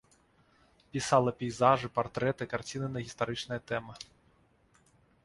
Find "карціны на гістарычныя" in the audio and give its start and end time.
2.53-3.61